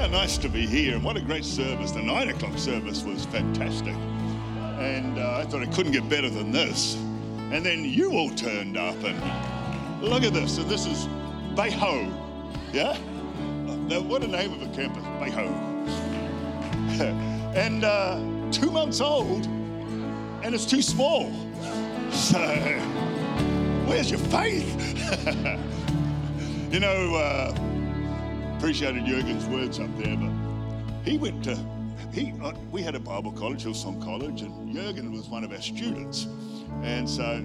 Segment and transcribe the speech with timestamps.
[0.00, 0.94] How nice to be here.
[0.94, 1.90] And what a great service.
[1.90, 3.94] The nine o'clock service was fantastic.
[4.78, 6.94] And uh, I thought it couldn't get better than this.
[7.52, 10.56] And then you all turned up and look at this.
[10.56, 11.06] And this is
[11.54, 12.10] Bay Ho.
[12.72, 12.96] Yeah?
[13.88, 15.44] Now, what a name of a campus, Bay Ho.
[17.54, 19.44] and uh, two months old,
[20.42, 21.30] and it's too small.
[22.10, 22.38] So,
[23.84, 24.64] where's your faith?
[26.72, 27.69] you know, uh,
[28.60, 30.30] appreciated Jurgen's words up there, but
[31.02, 31.58] he went to,
[32.12, 35.62] he, uh, we had a Bible college, Hillsong College, and Jurgen was one of our
[35.62, 36.26] students.
[36.82, 37.42] And so,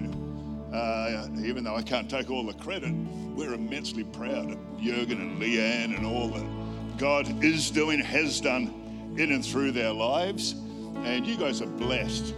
[0.74, 2.92] uh, even though I can't take all the credit,
[3.34, 9.14] we're immensely proud of Jurgen and Leanne and all that God is doing, has done
[9.16, 10.52] in and through their lives.
[10.96, 12.34] And you guys are blessed.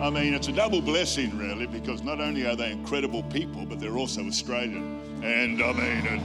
[0.00, 3.78] I mean, it's a double blessing, really, because not only are they incredible people, but
[3.78, 5.22] they're also Australian.
[5.22, 6.22] And I mean, it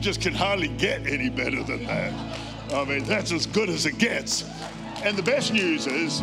[0.00, 2.12] just can hardly get any better than that.
[2.72, 4.44] I mean, that's as good as it gets.
[5.02, 6.22] And the best news is,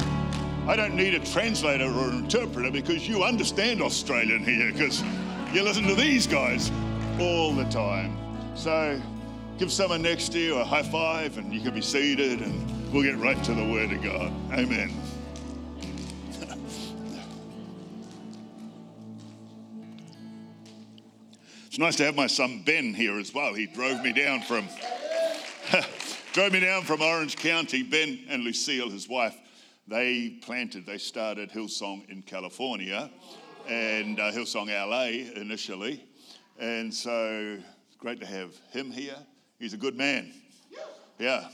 [0.67, 5.03] I don't need a translator or an interpreter because you understand Australian here because
[5.53, 6.71] you listen to these guys
[7.19, 8.17] all the time.
[8.55, 9.01] So
[9.57, 13.03] give someone next to you a high five and you can be seated and we'll
[13.03, 14.31] get right to the Word of God.
[14.51, 14.91] Amen.
[21.71, 23.53] It's nice to have my son Ben here as well.
[23.53, 24.67] He drove me down from
[26.33, 27.81] drove me down from Orange County.
[27.81, 29.37] Ben and Lucille, his wife,
[29.87, 33.09] they planted, they started Hillsong in California
[33.69, 36.03] and uh, Hillsong LA initially.
[36.59, 37.57] And so
[37.99, 39.15] great to have him here.
[39.57, 40.33] He's a good man.
[41.19, 41.47] Yeah.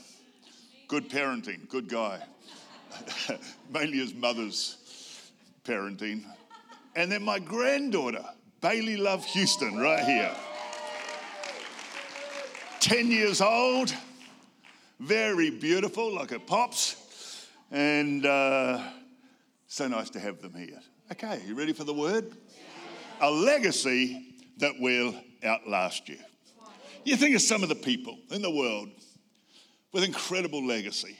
[0.88, 2.20] Good parenting, good guy.
[3.72, 5.30] Mainly his mother's
[5.62, 6.24] parenting.
[6.96, 8.24] And then my granddaughter,
[8.60, 10.34] Bailey Love Houston, right here.
[12.80, 13.94] 10 years old,
[14.98, 17.46] very beautiful, like her pops.
[17.70, 18.82] And uh,
[19.68, 20.80] so nice to have them here.
[21.12, 22.32] Okay, you ready for the word?
[23.20, 25.14] A legacy that will
[25.44, 26.18] outlast you.
[27.04, 28.88] You think of some of the people in the world
[29.92, 31.16] with incredible legacy.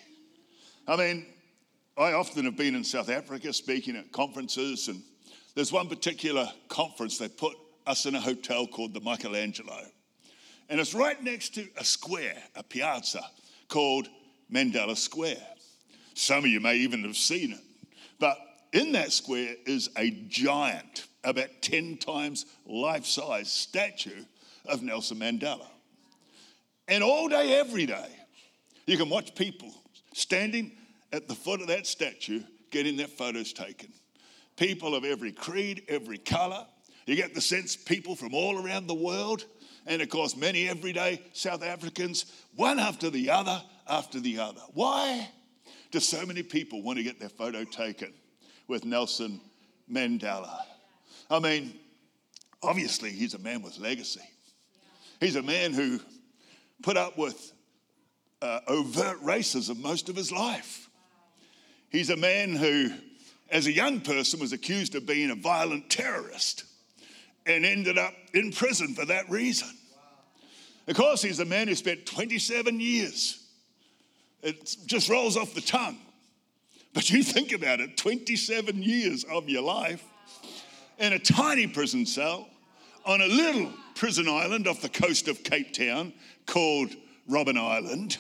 [0.89, 1.27] I mean,
[1.97, 5.03] I often have been in South Africa speaking at conferences, and
[5.59, 9.81] there's one particular conference they put us in a hotel called the Michelangelo.
[10.69, 13.23] And it's right next to a square, a piazza
[13.67, 14.07] called
[14.53, 15.45] Mandela Square.
[16.15, 17.61] Some of you may even have seen it.
[18.21, 18.39] But
[18.73, 24.25] in that square is a giant, about 10 times life size statue
[24.65, 25.67] of Nelson Mandela.
[26.87, 28.11] And all day, every day,
[28.87, 29.75] you can watch people
[30.15, 30.71] standing
[31.13, 33.93] at the foot of that statue getting their photos taken.
[34.59, 36.67] People of every creed, every color.
[37.07, 39.45] You get the sense people from all around the world,
[39.87, 42.27] and of course, many everyday South Africans,
[42.57, 44.61] one after the other, after the other.
[44.75, 45.31] Why
[45.91, 48.13] do so many people want to get their photo taken
[48.67, 49.41] with Nelson
[49.91, 50.59] Mandela?
[51.31, 51.79] I mean,
[52.63, 54.29] obviously, he's a man with legacy.
[55.21, 56.01] He's a man who
[56.83, 57.53] put up with
[58.43, 60.89] uh, overt racism most of his life.
[61.91, 62.91] He's a man who,
[63.51, 66.65] as a young person, was accused of being a violent terrorist
[67.47, 69.69] and ended up in prison for that reason.
[70.87, 73.47] Of course, he's a man who spent 27 years.
[74.43, 75.99] It just rolls off the tongue.
[76.95, 80.05] But you think about it 27 years of your life
[80.99, 82.49] in a tiny prison cell
[83.05, 86.13] on a little prison island off the coast of Cape Town
[86.47, 86.95] called
[87.29, 88.19] Robben Island.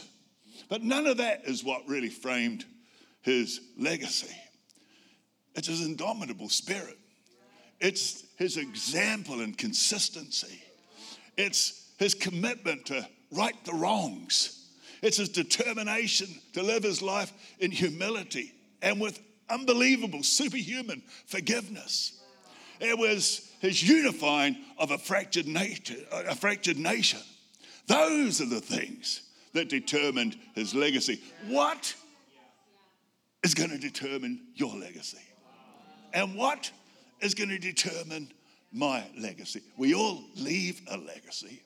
[0.68, 2.64] But none of that is what really framed
[3.22, 4.34] his legacy.
[5.58, 6.96] It's his indomitable spirit,
[7.80, 10.62] it's his example and consistency,
[11.36, 14.54] it's his commitment to right the wrongs.
[15.02, 18.52] It's his determination to live his life in humility
[18.82, 22.20] and with unbelievable, superhuman forgiveness.
[22.80, 27.20] It was his unifying of a fractured, nature, a fractured nation.
[27.86, 29.22] Those are the things
[29.54, 31.20] that determined his legacy.
[31.46, 31.94] What
[33.44, 35.18] is going to determine your legacy?
[36.12, 36.70] And what
[37.20, 38.32] is going to determine
[38.72, 39.62] my legacy?
[39.76, 41.62] We all leave a legacy.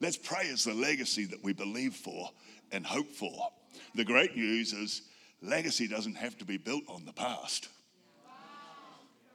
[0.00, 2.30] Let's pray as the legacy that we believe for
[2.72, 3.50] and hope for.
[3.94, 5.02] The great news is
[5.42, 7.68] legacy doesn't have to be built on the past.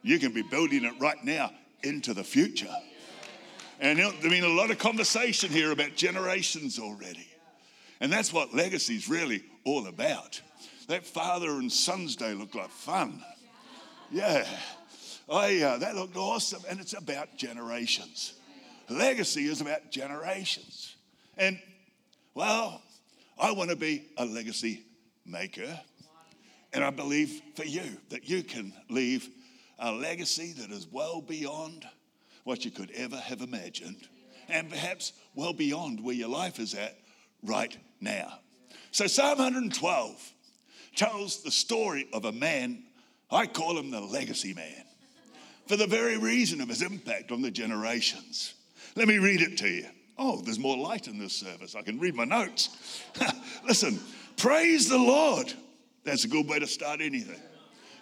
[0.02, 1.50] You can be building it right now
[1.82, 2.74] into the future.
[3.80, 7.26] And I mean, a lot of conversation here about generations already.
[8.00, 10.40] And that's what legacy is really all about.
[10.88, 13.22] That Father and Son's Day looked like fun.
[14.12, 14.46] Yeah.
[15.30, 16.62] I, uh, that looked awesome.
[16.68, 18.34] And it's about generations.
[18.90, 20.94] Legacy is about generations.
[21.38, 21.58] And,
[22.34, 22.82] well,
[23.38, 24.84] I want to be a legacy
[25.24, 25.80] maker.
[26.74, 29.28] And I believe for you that you can leave
[29.78, 31.86] a legacy that is well beyond
[32.44, 34.08] what you could ever have imagined,
[34.48, 36.96] and perhaps well beyond where your life is at
[37.42, 38.38] right now.
[38.90, 40.32] So, Psalm 112
[40.96, 42.84] tells the story of a man,
[43.32, 44.84] I call him the legacy man,
[45.66, 48.54] for the very reason of his impact on the generations.
[48.94, 49.86] Let me read it to you.
[50.18, 51.74] Oh, there's more light in this service.
[51.74, 53.02] I can read my notes.
[53.66, 53.98] Listen,
[54.36, 55.52] praise the Lord.
[56.04, 57.40] That's a good way to start anything,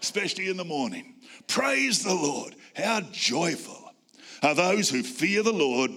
[0.02, 1.14] especially in the morning.
[1.46, 2.56] Praise the Lord.
[2.74, 3.92] How joyful
[4.42, 5.90] are those who fear the Lord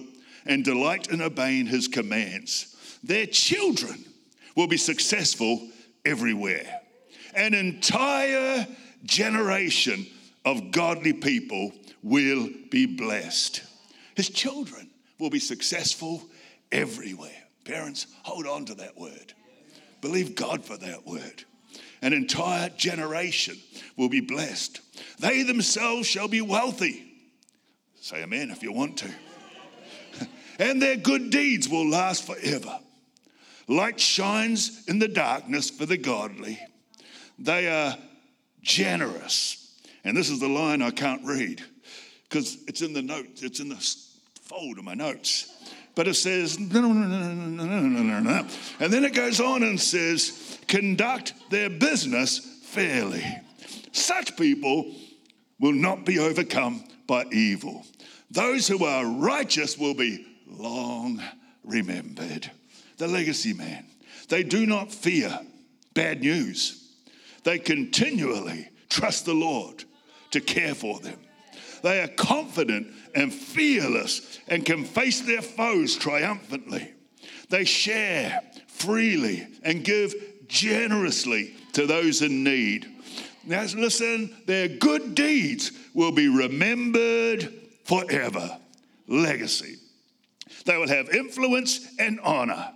[0.46, 2.98] and delight in obeying his commands.
[3.02, 4.04] Their children
[4.56, 5.68] will be successful
[6.04, 6.80] everywhere.
[7.34, 8.66] An entire
[9.04, 10.06] generation
[10.44, 11.72] of godly people
[12.02, 13.62] will be blessed.
[14.14, 16.22] His children will be successful
[16.70, 17.30] everywhere.
[17.64, 19.32] Parents, hold on to that word.
[20.00, 21.44] Believe God for that word.
[22.02, 23.56] An entire generation
[23.96, 24.80] will be blessed.
[25.18, 27.10] They themselves shall be wealthy.
[28.00, 29.10] Say amen if you want to.
[30.58, 32.78] and their good deeds will last forever.
[33.66, 36.58] Light shines in the darkness for the godly.
[37.38, 37.96] They are
[38.64, 39.78] generous.
[40.02, 41.62] And this is the line I can't read
[42.28, 43.76] because it's in the notes, it's in the
[44.42, 45.50] fold of my notes.
[45.94, 46.84] But it says, and then
[49.04, 53.24] it goes on and says, conduct their business fairly.
[53.92, 54.92] Such people
[55.60, 57.86] will not be overcome by evil.
[58.30, 61.22] Those who are righteous will be long
[61.62, 62.50] remembered.
[62.96, 63.86] The legacy man.
[64.28, 65.38] They do not fear
[65.94, 66.83] bad news.
[67.44, 69.84] They continually trust the Lord
[70.32, 71.18] to care for them.
[71.82, 76.92] They are confident and fearless and can face their foes triumphantly.
[77.50, 80.14] They share freely and give
[80.48, 82.90] generously to those in need.
[83.44, 87.52] Now, listen, their good deeds will be remembered
[87.84, 88.58] forever.
[89.06, 89.76] Legacy.
[90.64, 92.72] They will have influence and honor.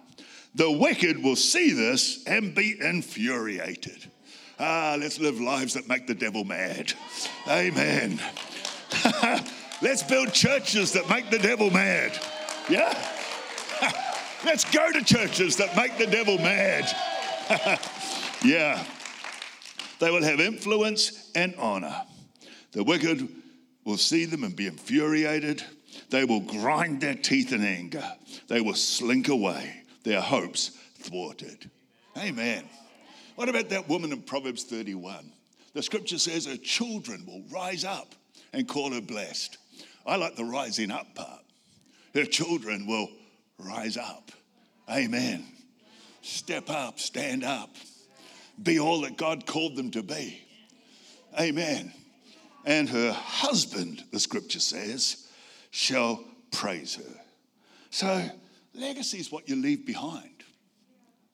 [0.55, 4.11] The wicked will see this and be infuriated.
[4.61, 6.93] Ah, let's live lives that make the devil mad.
[7.49, 8.21] Amen.
[9.83, 12.19] let's build churches that make the devil mad.
[12.69, 12.93] Yeah?
[14.45, 16.91] let's go to churches that make the devil mad.
[18.45, 18.85] yeah.
[20.01, 22.03] They will have influence and honor.
[22.73, 23.29] The wicked
[23.85, 25.63] will see them and be infuriated.
[26.11, 28.05] They will grind their teeth in anger.
[28.49, 31.71] They will slink away, their hopes thwarted.
[32.17, 32.65] Amen.
[33.39, 35.31] What about that woman in Proverbs 31?
[35.73, 38.15] The scripture says her children will rise up
[38.53, 39.57] and call her blessed.
[40.05, 41.45] I like the rising up part.
[42.15, 43.09] Her children will
[43.59, 44.33] rise up.
[44.91, 45.45] Amen.
[46.23, 47.71] Step up, stand up,
[48.61, 50.43] be all that God called them to be.
[51.39, 51.93] Amen
[52.69, 55.27] and her husband, the scripture says,
[55.71, 57.21] shall praise her.
[57.89, 58.29] So,
[58.75, 60.45] legacy is what you leave behind.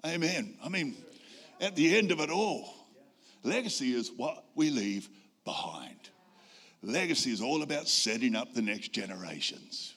[0.06, 0.56] Amen.
[0.64, 0.94] I mean,
[1.60, 2.74] at the end of it all,
[3.42, 5.08] legacy is what we leave
[5.44, 5.96] behind.
[6.82, 9.94] Legacy is all about setting up the next generations,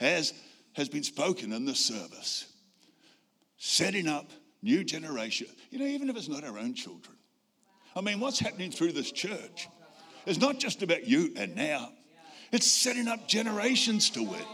[0.00, 0.32] as
[0.74, 2.52] has been spoken in the service.
[3.56, 4.30] Setting up
[4.62, 7.16] new generation, you know, even if it's not our own children.
[7.96, 9.68] I mean, what's happening through this church?
[10.26, 11.90] It's not just about you and now,
[12.52, 14.44] it's setting up generations to win.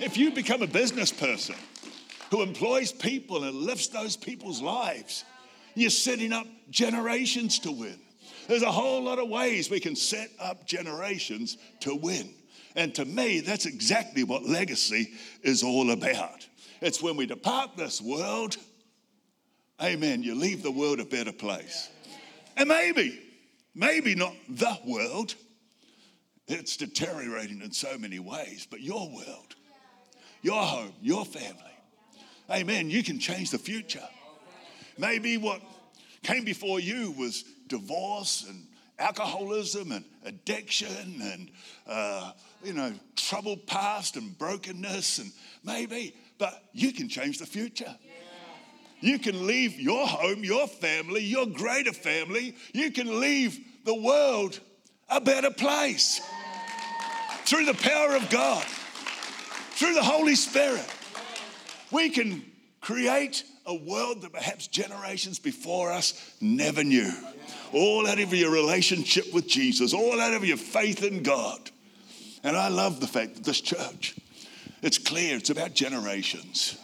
[0.00, 1.56] If you become a business person
[2.30, 5.24] who employs people and lifts those people's lives,
[5.74, 7.98] you're setting up generations to win.
[8.48, 12.34] There's a whole lot of ways we can set up generations to win.
[12.76, 15.12] And to me, that's exactly what legacy
[15.42, 16.46] is all about.
[16.80, 18.56] It's when we depart this world,
[19.82, 21.88] amen, you leave the world a better place.
[22.56, 23.20] And maybe
[23.74, 25.34] Maybe not the world,
[26.46, 29.56] it's deteriorating in so many ways, but your world,
[30.42, 31.60] your home, your family.
[32.50, 32.88] Amen.
[32.88, 34.06] You can change the future.
[34.98, 35.60] Maybe what
[36.22, 38.66] came before you was divorce and
[38.98, 41.50] alcoholism and addiction and,
[41.86, 42.32] uh,
[42.62, 45.32] you know, troubled past and brokenness and
[45.64, 47.94] maybe, but you can change the future.
[49.00, 52.56] You can leave your home, your family, your greater family.
[52.72, 54.58] You can leave the world
[55.10, 56.20] a better place
[57.44, 58.64] through the power of God,
[59.72, 60.86] through the Holy Spirit.
[61.90, 62.44] We can
[62.80, 67.12] create a world that perhaps generations before us never knew.
[67.72, 71.70] All out of your relationship with Jesus, all out of your faith in God.
[72.42, 74.16] And I love the fact that this church,
[74.82, 76.78] it's clear, it's about generations.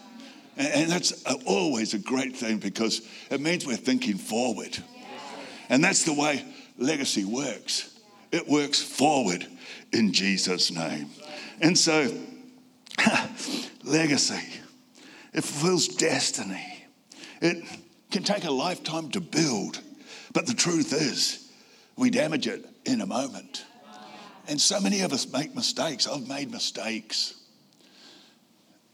[0.56, 4.76] And that's always a great thing because it means we're thinking forward.
[5.68, 6.44] And that's the way
[6.78, 7.98] legacy works.
[8.32, 9.46] It works forward
[9.92, 11.10] in Jesus' name.
[11.60, 12.12] And so,
[13.84, 14.59] legacy,
[15.32, 16.86] it fulfills destiny.
[17.40, 17.64] It
[18.10, 19.80] can take a lifetime to build,
[20.32, 21.50] but the truth is,
[21.96, 23.64] we damage it in a moment.
[24.48, 26.06] And so many of us make mistakes.
[26.08, 27.34] I've made mistakes.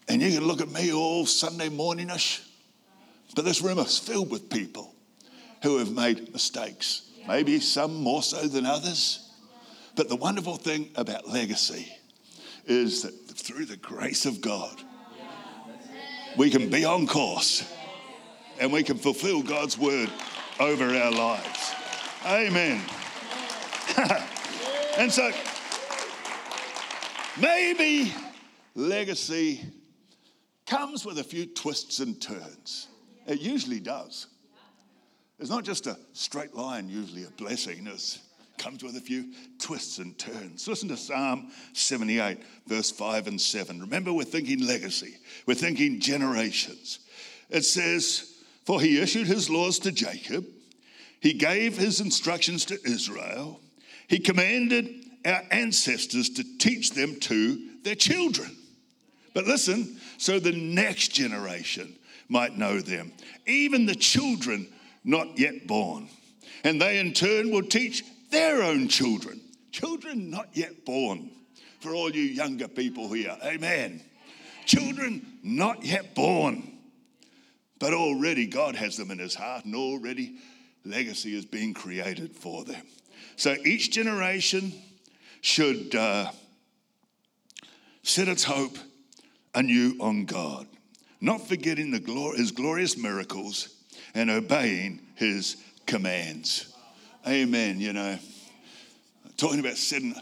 [0.08, 2.42] And you can look at me all Sunday morningish,
[3.34, 4.94] but this room is filled with people
[5.62, 7.10] who have made mistakes.
[7.26, 9.30] Maybe some more so than others.
[9.96, 11.92] But the wonderful thing about legacy
[12.66, 14.82] is that through the grace of God,
[16.36, 17.72] we can be on course
[18.60, 20.10] and we can fulfill God's word
[20.60, 21.74] over our lives.
[22.24, 22.80] Amen.
[24.98, 25.30] and so
[27.40, 28.12] maybe
[28.74, 29.64] legacy
[30.66, 32.88] comes with a few twists and turns.
[33.26, 34.26] It usually does.
[35.38, 37.86] It's not just a straight line, usually a blessing.
[37.86, 38.20] It
[38.58, 40.66] comes with a few twists and turns.
[40.66, 43.80] Listen to Psalm 78, verse 5 and 7.
[43.80, 47.00] Remember, we're thinking legacy, we're thinking generations.
[47.50, 48.34] It says,
[48.64, 50.46] For he issued his laws to Jacob,
[51.20, 53.60] he gave his instructions to Israel,
[54.08, 54.88] he commanded
[55.24, 58.56] our ancestors to teach them to their children.
[59.34, 61.94] But listen, so the next generation
[62.28, 63.12] might know them,
[63.46, 64.68] even the children
[65.04, 66.08] not yet born.
[66.64, 69.40] And they in turn will teach their own children,
[69.72, 71.30] children not yet born.
[71.80, 74.02] For all you younger people here, amen.
[74.64, 76.78] Children not yet born,
[77.78, 80.36] but already God has them in his heart, and already
[80.84, 82.82] legacy is being created for them.
[83.36, 84.72] So each generation
[85.42, 86.30] should uh,
[88.02, 88.78] set its hope
[89.54, 90.66] anew on God,
[91.20, 93.68] not forgetting the glor- his glorious miracles
[94.14, 95.56] and obeying his
[95.86, 96.75] commands.
[97.26, 97.80] Amen.
[97.80, 98.18] You know,
[99.36, 100.14] talking about setting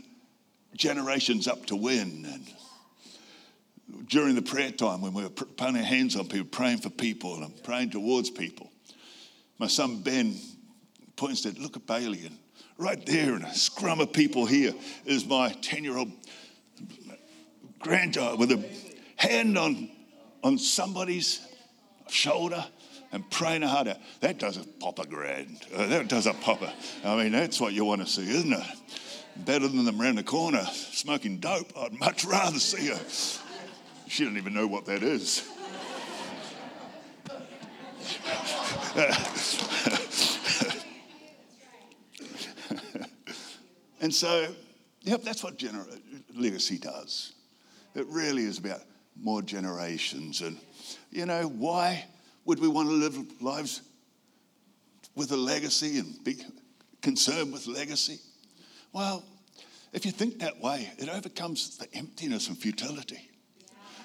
[0.74, 2.26] generations up to win.
[2.26, 6.88] And during the prayer time, when we were putting our hands on people, praying for
[6.88, 8.70] people and praying towards people,
[9.58, 10.34] my son Ben
[11.16, 12.24] points and said, Look at Bailey.
[12.24, 12.38] And
[12.78, 14.72] right there in a scrum of people here
[15.04, 16.10] is my 10 year old
[17.80, 18.64] grandchild with a
[19.16, 19.90] hand on,
[20.42, 21.46] on somebody's
[22.08, 22.64] shoulder
[23.14, 23.86] and praying out.
[24.20, 25.60] That does a popper grand.
[25.72, 26.72] Uh, that does a popper.
[27.04, 28.64] I mean, that's what you want to see, isn't it?
[29.36, 31.70] Better than them around the corner smoking dope.
[31.78, 32.98] I'd much rather see her.
[34.08, 35.48] She doesn't even know what that is.
[44.00, 44.48] and so,
[45.02, 46.00] yep, that's what gener-
[46.34, 47.34] legacy does.
[47.94, 48.80] It really is about
[49.16, 50.40] more generations.
[50.40, 50.58] And,
[51.10, 52.06] you know, why?
[52.46, 53.82] Would we want to live lives
[55.14, 56.36] with a legacy and be
[57.00, 58.18] concerned with legacy?
[58.92, 59.24] Well,
[59.92, 63.30] if you think that way, it overcomes the emptiness and futility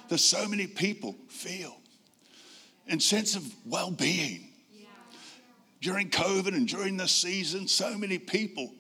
[0.08, 1.76] that so many people feel
[2.88, 4.46] and sense of well-being.
[5.82, 8.74] During COVID and during this season, so many people,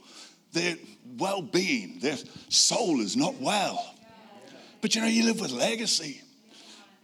[0.52, 0.76] their
[1.18, 2.18] well-being, their
[2.50, 3.96] soul is not well.
[4.82, 6.22] But you know, you live with legacy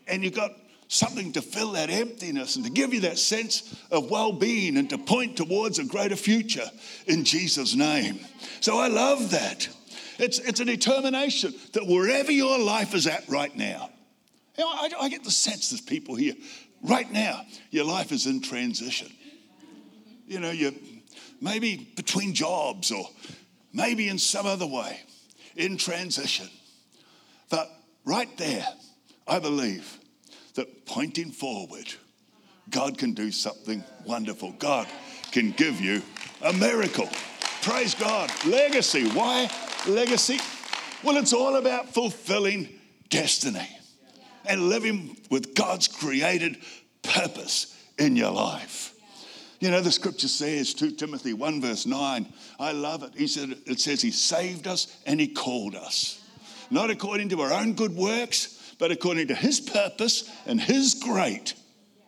[0.08, 0.52] and you've got
[0.88, 4.90] something to fill that emptiness and to give you that sense of well being and
[4.90, 6.70] to point towards a greater future
[7.08, 8.20] in Jesus' name.
[8.62, 9.68] So I love that.
[10.18, 13.90] It's, it's a determination that wherever your life is at right now,
[14.58, 16.36] you know, I, I get the sense there's people here
[16.82, 19.12] right now, your life is in transition.
[20.28, 20.74] You know, you
[21.42, 23.08] maybe between jobs or
[23.74, 25.02] maybe in some other way,
[25.56, 26.48] in transition.
[27.50, 27.70] But
[28.06, 28.66] right there,
[29.28, 30.00] I believe
[30.56, 31.94] that pointing forward,
[32.70, 34.52] God can do something wonderful.
[34.54, 34.88] God
[35.32, 36.02] can give you
[36.42, 37.10] a miracle.
[37.62, 38.32] Praise God.
[38.46, 39.08] Legacy.
[39.10, 39.50] Why
[39.88, 40.40] legacy?
[41.04, 42.70] Well, it's all about fulfilling
[43.10, 43.68] destiny
[44.46, 46.58] and living with God's created
[47.04, 48.94] purpose in your life.
[49.60, 53.12] You know, the scripture says, 2 Timothy 1, verse 9, I love it.
[53.16, 56.22] He said, it says, He saved us and He called us.
[56.70, 61.54] Not according to our own good works, but according to his purpose and his great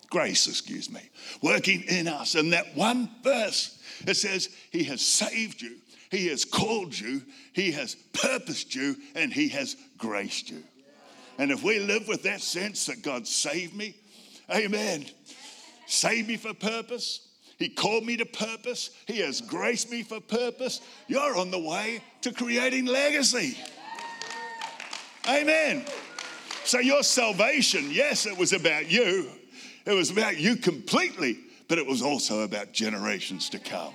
[0.09, 1.01] grace, excuse me,
[1.41, 2.35] working in us.
[2.35, 5.77] And that one verse, it says, He has saved you,
[6.09, 7.21] He has called you,
[7.53, 10.63] He has purposed you, and He has graced you.
[11.37, 13.95] And if we live with that sense that God saved me,
[14.53, 15.05] amen,
[15.85, 17.27] saved me for purpose,
[17.59, 22.01] He called me to purpose, He has graced me for purpose, you're on the way
[22.21, 23.57] to creating legacy.
[25.27, 25.85] Amen.
[26.67, 29.29] So your salvation, yes, it was about you.
[29.85, 33.93] It was about you completely, but it was also about generations to come.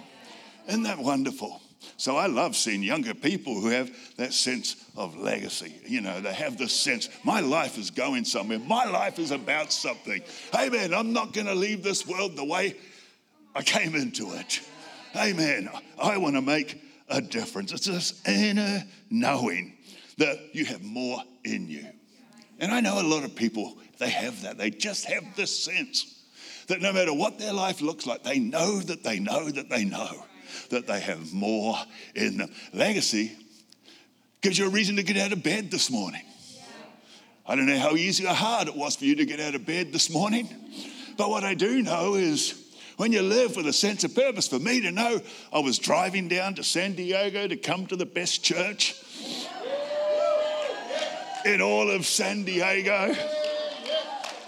[0.66, 1.60] Isn't that wonderful?
[1.98, 5.74] So I love seeing younger people who have that sense of legacy.
[5.84, 8.58] You know, they have this sense, my life is going somewhere.
[8.58, 10.22] My life is about something.
[10.54, 10.94] Amen.
[10.94, 12.74] I'm not going to leave this world the way
[13.54, 14.62] I came into it.
[15.14, 15.68] Amen.
[16.02, 17.70] I want to make a difference.
[17.70, 19.76] It's this inner knowing
[20.16, 21.86] that you have more in you.
[22.62, 24.56] And I know a lot of people, they have that.
[24.56, 26.22] They just have this sense
[26.68, 29.84] that no matter what their life looks like, they know that they know that they
[29.84, 30.24] know
[30.70, 31.76] that they have more
[32.14, 32.52] in them.
[32.72, 33.32] Legacy
[34.42, 36.22] gives you a reason to get out of bed this morning.
[37.44, 39.66] I don't know how easy or hard it was for you to get out of
[39.66, 40.48] bed this morning,
[41.16, 42.54] but what I do know is
[42.96, 45.20] when you live with a sense of purpose, for me to know
[45.52, 49.01] I was driving down to San Diego to come to the best church
[51.44, 53.14] in all of San Diego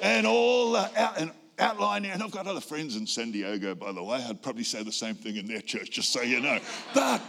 [0.03, 2.11] and all the out, and outlining.
[2.11, 4.25] And I've got other friends in San Diego, by the way.
[4.29, 6.59] I'd probably say the same thing in their church, just so you know.
[6.95, 7.23] But,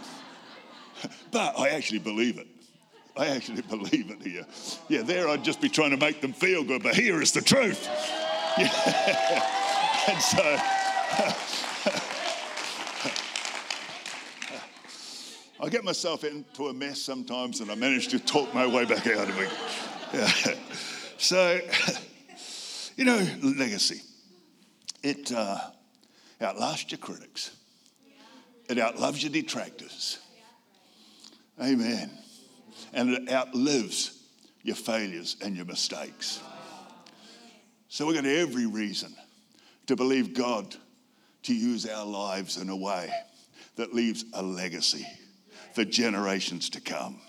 [1.30, 2.46] but I actually believe it.
[3.16, 4.46] I actually believe it here.
[4.88, 7.42] Yeah, there I'd just be trying to make them feel good, but here is the
[7.42, 7.88] truth.
[8.58, 9.52] Yeah.
[10.08, 12.15] And so.
[15.58, 19.06] I get myself into a mess sometimes and I manage to talk my way back
[19.06, 19.50] out of it.
[20.12, 20.54] Yeah.
[21.16, 21.60] So,
[22.96, 24.02] you know, legacy.
[25.02, 25.58] It uh,
[26.40, 27.56] outlasts your critics,
[28.68, 30.18] it outloves your detractors.
[31.62, 32.10] Amen.
[32.92, 34.22] And it outlives
[34.62, 36.40] your failures and your mistakes.
[37.88, 39.14] So, we've got every reason
[39.86, 40.76] to believe God
[41.44, 43.10] to use our lives in a way
[43.76, 45.06] that leaves a legacy
[45.76, 47.20] for generations to come.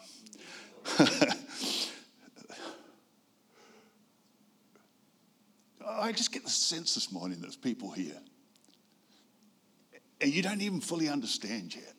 [5.85, 8.15] I just get the sense this morning there's people here,
[10.21, 11.93] and you don't even fully understand yet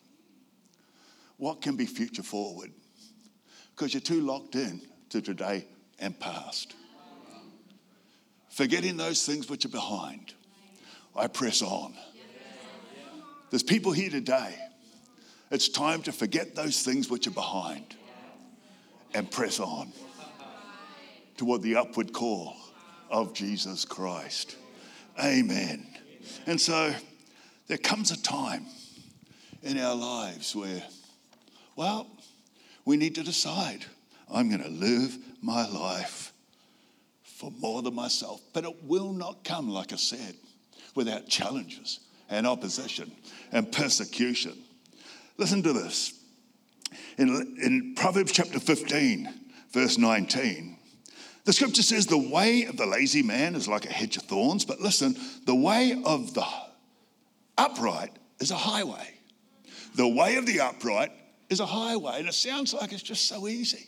[1.37, 2.73] what can be future forward
[3.77, 4.81] because you're too locked in
[5.11, 5.67] to today
[5.99, 6.75] and past.
[8.49, 10.33] Forgetting those things which are behind,
[11.15, 11.93] I press on.
[13.51, 14.59] There's people here today
[15.51, 17.97] it's time to forget those things which are behind
[19.15, 19.93] and press on
[21.37, 22.55] toward the upward call
[23.11, 24.57] of Jesus Christ.
[25.23, 25.87] Amen.
[26.47, 26.95] And so
[27.67, 28.67] there comes a time
[29.63, 30.83] in our lives where,
[31.77, 32.07] well,
[32.85, 33.85] we need to decide
[34.31, 36.33] I'm going to live my life
[37.23, 38.43] for more than myself.
[38.53, 40.35] But it will not come, like I said,
[40.95, 43.11] without challenges and opposition
[43.53, 44.53] and persecution
[45.39, 46.13] Listen to this.
[47.17, 49.29] In, in Proverbs chapter 15,
[49.71, 50.77] verse 19,
[51.45, 54.65] the scripture says, The way of the lazy man is like a hedge of thorns,
[54.65, 56.45] but listen, the way of the
[57.57, 59.15] upright is a highway.
[59.95, 61.13] The way of the upright
[61.49, 62.19] is a highway.
[62.19, 63.87] And it sounds like it's just so easy,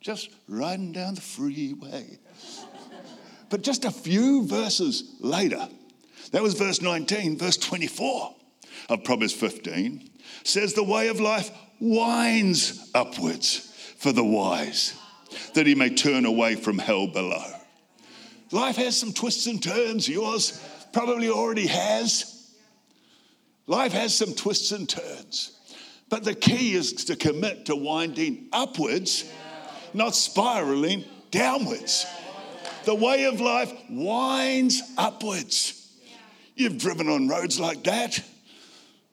[0.00, 2.18] just riding down the freeway.
[3.50, 5.68] but just a few verses later,
[6.30, 8.34] that was verse 19, verse 24
[8.88, 10.10] of Proverbs 15
[10.44, 14.94] says the way of life winds upwards for the wise,
[15.54, 17.44] that he may turn away from hell below.
[18.52, 20.08] Life has some twists and turns.
[20.08, 20.62] Yours
[20.92, 22.54] probably already has.
[23.66, 25.52] Life has some twists and turns.
[26.08, 29.24] But the key is to commit to winding upwards,
[29.92, 32.06] not spiraling downwards.
[32.84, 35.92] The way of life winds upwards.
[36.54, 38.22] You've driven on roads like that.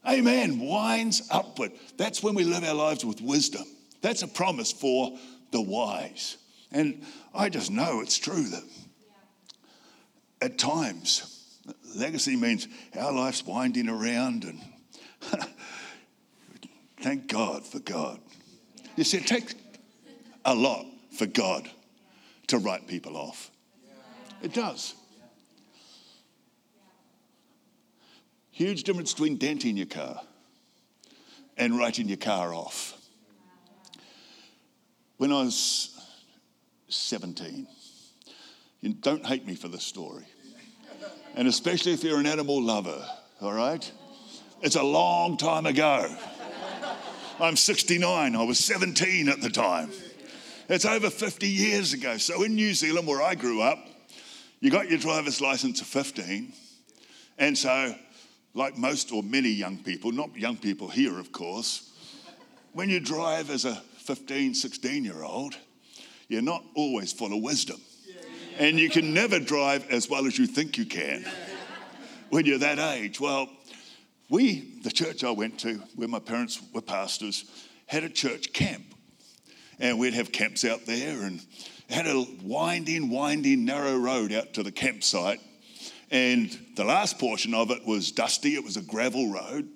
[0.07, 0.59] Amen.
[0.59, 1.71] Winds upward.
[1.97, 3.63] That's when we live our lives with wisdom.
[4.01, 5.17] That's a promise for
[5.51, 6.37] the wise.
[6.71, 8.63] And I just know it's true that
[10.41, 11.57] at times,
[11.95, 12.67] legacy means
[12.99, 14.61] our life's winding around, and
[16.99, 18.19] thank God for God.
[18.97, 19.55] You see, it takes
[20.43, 20.85] a lot
[21.17, 21.69] for God
[22.47, 23.51] to write people off.
[24.41, 24.95] It does.
[28.53, 30.21] Huge difference between denting your car
[31.57, 32.93] and writing your car off.
[35.17, 35.99] When I was
[36.87, 37.65] 17,
[38.81, 40.25] you don't hate me for this story.
[41.33, 43.03] And especially if you're an animal lover,
[43.41, 43.91] all right?
[44.61, 46.15] It's a long time ago.
[47.39, 49.89] I'm 69, I was 17 at the time.
[50.69, 52.17] It's over 50 years ago.
[52.17, 53.79] So in New Zealand, where I grew up,
[54.59, 56.53] you got your driver's license at 15.
[57.39, 57.95] And so,
[58.53, 61.91] like most or many young people, not young people here, of course,
[62.73, 65.55] when you drive as a 15, 16 year old,
[66.27, 67.79] you're not always full of wisdom.
[68.59, 71.25] And you can never drive as well as you think you can
[72.29, 73.19] when you're that age.
[73.19, 73.49] Well,
[74.29, 77.45] we, the church I went to, where my parents were pastors,
[77.87, 78.83] had a church camp.
[79.79, 81.41] And we'd have camps out there and
[81.89, 85.39] had a winding, winding, narrow road out to the campsite.
[86.13, 89.67] And the last portion of it was dusty, it was a gravel road.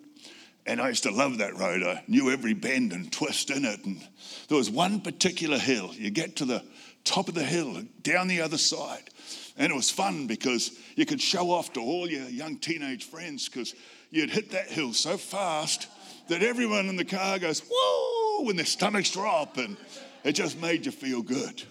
[0.67, 1.81] And I used to love that road.
[1.81, 3.83] I knew every bend and twist in it.
[3.85, 4.07] And
[4.47, 5.95] there was one particular hill.
[5.95, 6.63] You get to the
[7.03, 9.09] top of the hill, down the other side.
[9.57, 13.49] And it was fun because you could show off to all your young teenage friends
[13.49, 13.73] because
[14.11, 15.87] you'd hit that hill so fast
[16.27, 19.57] that everyone in the car goes, whoa, when their stomachs drop.
[19.57, 19.75] And
[20.23, 21.63] it just made you feel good.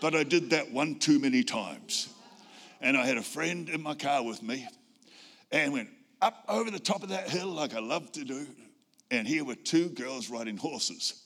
[0.00, 2.08] But I did that one too many times.
[2.84, 4.68] And I had a friend in my car with me
[5.50, 5.88] and went,
[6.20, 8.46] up over the top of that hill like I love to do.
[9.10, 11.22] And here were two girls riding horses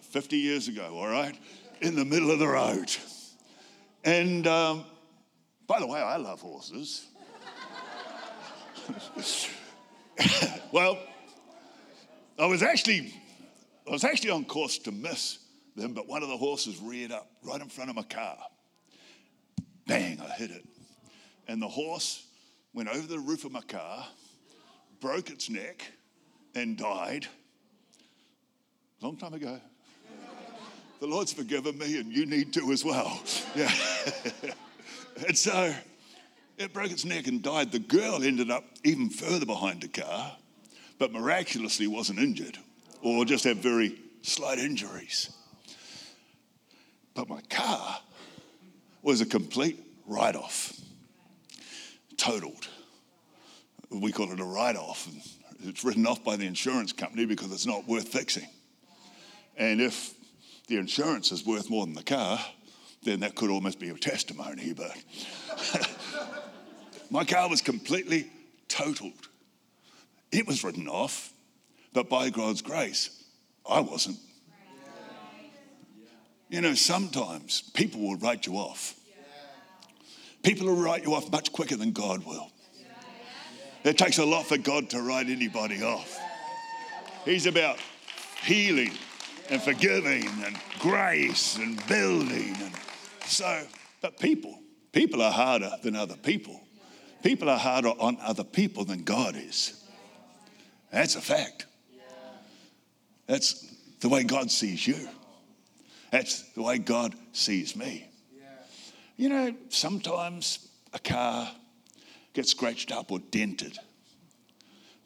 [0.00, 1.36] 50 years ago, all right,
[1.80, 2.94] in the middle of the road.
[4.04, 4.84] And um,
[5.66, 7.06] by the way, I love horses.
[10.72, 10.96] well,
[12.38, 13.12] I was actually
[13.86, 15.38] I was actually on course to miss
[15.74, 18.36] them, but one of the horses reared up right in front of my car.
[19.86, 20.64] Bang, I hit it.
[21.48, 22.26] And the horse
[22.74, 24.06] went over the roof of my car,
[25.00, 25.92] broke its neck,
[26.54, 27.26] and died.
[29.00, 29.60] Long time ago.
[31.00, 33.20] the Lord's forgiven me, and you need to as well.
[33.54, 33.72] Yeah.
[35.26, 35.74] and so
[36.58, 37.72] it broke its neck and died.
[37.72, 40.36] The girl ended up even further behind the car,
[40.98, 42.58] but miraculously wasn't injured
[43.02, 45.30] or just had very slight injuries.
[47.14, 47.98] But my car
[49.06, 50.78] was a complete write off
[52.16, 52.66] totaled.
[53.88, 55.06] We call it a write off.
[55.06, 58.48] And it's written off by the insurance company because it's not worth fixing.
[59.56, 60.12] And if
[60.66, 62.40] the insurance is worth more than the car,
[63.04, 64.72] then that could almost be a testimony.
[64.72, 64.96] But
[67.10, 68.28] my car was completely
[68.66, 69.28] totaled.
[70.32, 71.32] It was written off,
[71.92, 73.22] but by God's grace,
[73.70, 74.18] I wasn't.
[76.48, 78.94] You know, sometimes people will write you off.
[80.42, 82.50] People will write you off much quicker than God will.
[83.82, 86.18] It takes a lot for God to write anybody off.
[87.24, 87.78] He's about
[88.44, 88.92] healing
[89.50, 92.54] and forgiving and grace and building.
[92.60, 92.72] And
[93.24, 93.64] so,
[94.00, 94.58] but people,
[94.92, 96.60] people are harder than other people.
[97.22, 99.82] People are harder on other people than God is.
[100.92, 101.66] That's a fact.
[103.26, 105.08] That's the way God sees you.
[106.10, 108.08] That's the way God sees me.
[109.16, 111.50] You know, sometimes a car
[112.34, 113.78] gets scratched up or dented,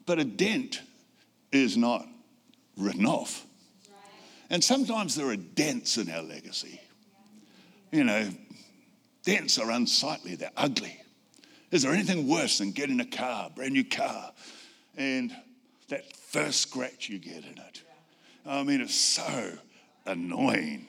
[0.04, 0.82] but a dent
[1.52, 2.06] is not
[2.76, 3.46] written off.
[4.50, 6.80] And sometimes there are dents in our legacy.
[7.92, 8.28] You know,
[9.24, 10.96] dents are unsightly, they're ugly.
[11.70, 14.32] Is there anything worse than getting a car, brand new car,
[14.96, 15.34] and
[15.88, 17.82] that first scratch you get in it?
[18.44, 19.52] I mean, it's so
[20.06, 20.86] annoying.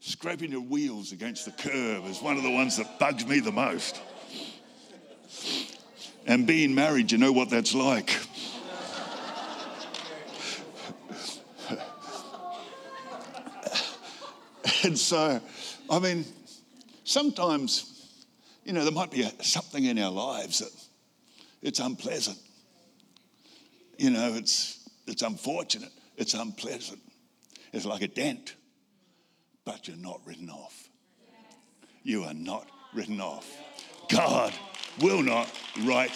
[0.00, 3.52] Scraping your wheels against the curb is one of the ones that bugs me the
[3.52, 4.00] most.
[6.26, 8.10] And being married, you know what that's like.
[14.84, 15.40] and so,
[15.90, 16.24] I mean,
[17.04, 18.26] sometimes,
[18.64, 20.70] you know, there might be a, something in our lives that
[21.62, 22.38] it's unpleasant.
[23.98, 27.00] You know, it's, it's unfortunate, it's unpleasant.
[27.72, 28.54] It's like a dent
[29.64, 30.88] but you're not written off.
[32.02, 33.50] You are not written off.
[34.10, 34.52] God
[35.00, 35.50] will not
[35.84, 36.12] write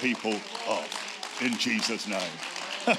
[0.00, 0.34] people
[0.68, 2.20] off in Jesus' name.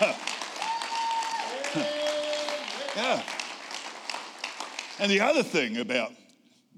[2.95, 3.21] yeah.
[4.99, 6.11] And the other thing about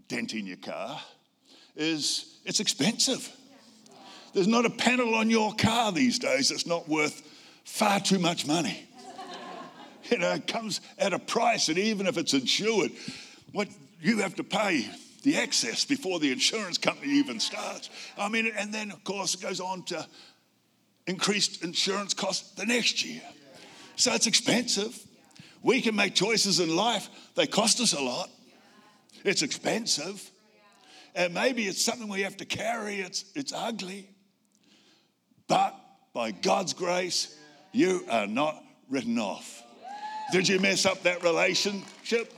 [0.08, 1.02] denting your car
[1.76, 3.32] is it's expensive.
[4.34, 7.24] There's not a panel on your car these days that's not worth
[7.64, 8.87] far too much money.
[10.12, 12.92] You know, it comes at a price, and even if it's insured,
[13.52, 13.68] what
[14.02, 14.90] you have to pay
[15.24, 17.90] the excess before the insurance company even starts.
[18.18, 20.06] I mean, and then of course it goes on to
[21.08, 23.22] increased insurance costs the next year.
[23.96, 24.98] So it's expensive.
[25.64, 28.30] We can make choices in life, they cost us a lot.
[29.24, 30.32] It's expensive.
[31.16, 34.08] And maybe it's something we have to carry, it's, it's ugly.
[35.48, 35.76] But
[36.14, 37.36] by God's grace,
[37.72, 39.64] you are not written off.
[40.32, 42.34] Did you mess up that relationship?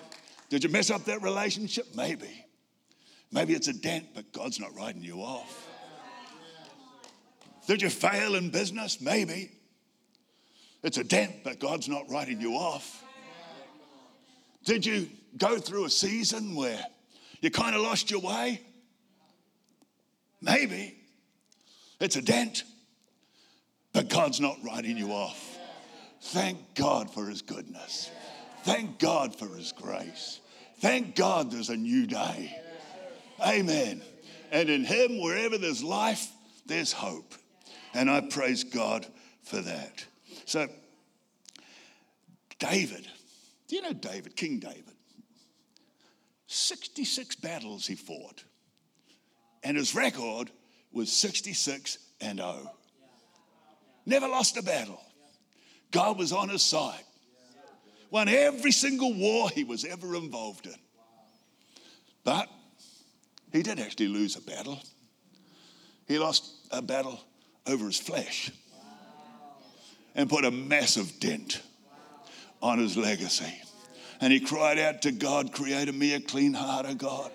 [0.49, 1.87] Did you mess up that relationship?
[1.95, 2.45] Maybe.
[3.31, 5.67] Maybe it's a dent, but God's not writing you off.
[7.67, 8.99] Did you fail in business?
[8.99, 9.51] Maybe.
[10.81, 13.03] It's a dent, but God's not writing you off.
[14.65, 16.83] Did you go through a season where
[17.41, 18.61] you kind of lost your way?
[20.41, 20.95] Maybe.
[21.99, 22.63] It's a dent,
[23.93, 25.48] but God's not writing you off.
[26.21, 28.09] Thank God for His goodness.
[28.63, 30.39] Thank God for His grace.
[30.79, 32.55] Thank God there's a new day.
[33.41, 34.01] Amen.
[34.51, 36.27] And in Him, wherever there's life,
[36.65, 37.33] there's hope.
[37.93, 39.05] And I praise God
[39.43, 40.05] for that.
[40.45, 40.67] So,
[42.59, 43.07] David,
[43.67, 44.93] do you know David, King David?
[46.47, 48.43] 66 battles he fought.
[49.63, 50.49] And his record
[50.91, 52.71] was 66 and 0.
[54.05, 54.99] Never lost a battle.
[55.91, 57.03] God was on his side.
[58.11, 60.75] Won every single war he was ever involved in.
[62.23, 62.49] But
[63.51, 64.79] he did actually lose a battle.
[66.07, 67.19] He lost a battle
[67.67, 68.51] over his flesh
[70.15, 71.61] and put a massive dent
[72.61, 73.53] on his legacy.
[74.21, 77.31] And he cried out to God, Create in me a clean heart, O God.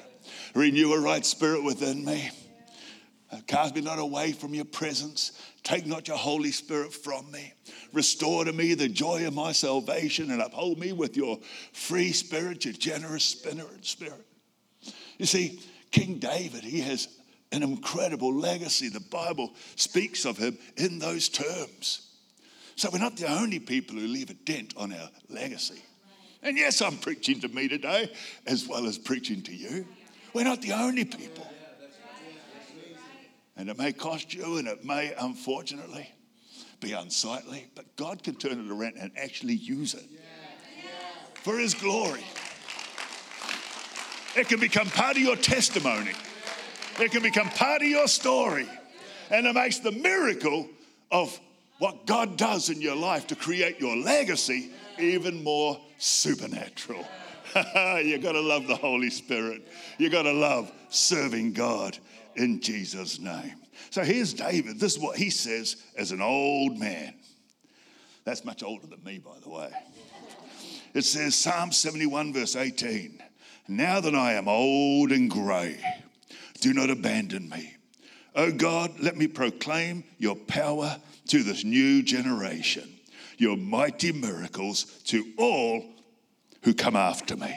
[0.54, 2.30] Renew a right spirit within me.
[3.34, 5.32] Uh, Cast me not away from your presence.
[5.62, 7.52] Take not your Holy Spirit from me.
[7.92, 11.38] Restore to me the joy of my salvation and uphold me with your
[11.72, 14.24] free spirit, your generous spirit.
[15.18, 17.08] You see, King David, he has
[17.50, 18.88] an incredible legacy.
[18.88, 22.10] The Bible speaks of him in those terms.
[22.76, 25.82] So we're not the only people who leave a dent on our legacy.
[26.42, 28.12] And yes, I'm preaching to me today
[28.46, 29.86] as well as preaching to you.
[30.34, 31.46] We're not the only people.
[33.56, 36.10] And it may cost you, and it may, unfortunately,
[36.80, 40.04] be unsightly, but God can turn it around and actually use it
[41.34, 42.24] for His glory.
[44.36, 46.10] It can become part of your testimony.
[46.98, 48.68] It can become part of your story.
[49.30, 50.68] And it makes the miracle
[51.10, 51.38] of
[51.78, 57.06] what God does in your life to create your legacy even more supernatural.
[57.54, 59.66] you got to love the Holy Spirit.
[59.98, 61.96] You got to love serving God
[62.36, 63.54] in Jesus' name.
[63.90, 64.80] So here's David.
[64.80, 67.14] This is what he says as an old man.
[68.24, 69.70] That's much older than me, by the way.
[70.94, 73.22] It says, Psalm 71, verse 18
[73.68, 75.78] Now that I am old and grey,
[76.60, 77.74] do not abandon me.
[78.34, 80.96] Oh God, let me proclaim your power
[81.28, 82.88] to this new generation,
[83.38, 85.84] your mighty miracles to all
[86.62, 87.54] who come after me.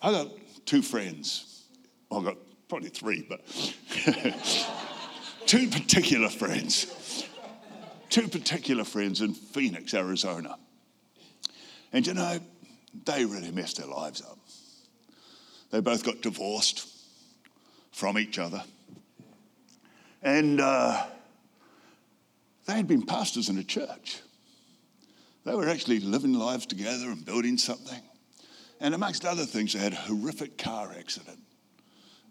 [0.00, 0.28] I got
[0.64, 1.64] two friends.
[2.10, 2.36] I've got
[2.68, 3.44] probably three, but
[5.46, 7.26] two particular friends.
[8.10, 10.56] Two particular friends in Phoenix, Arizona.
[11.92, 12.38] And you know,
[13.04, 14.38] they really messed their lives up.
[15.70, 16.88] They both got divorced
[17.92, 18.62] from each other.
[20.22, 21.04] And uh,
[22.66, 24.20] they had been pastors in a church.
[25.44, 28.00] They were actually living lives together and building something.
[28.80, 31.38] And amongst other things, they had a horrific car accident.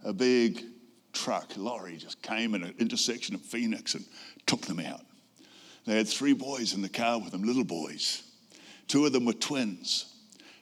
[0.07, 0.63] A big
[1.11, 4.05] truck, lorry, just came in an intersection of Phoenix and
[4.45, 5.01] took them out.
[5.85, 8.23] They had three boys in the car with them, little boys.
[8.87, 10.05] Two of them were twins,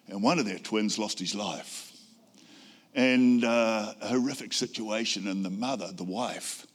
[0.08, 1.92] and one of their twins lost his life
[2.96, 5.28] and uh, a horrific situation.
[5.28, 6.66] And the mother, the wife,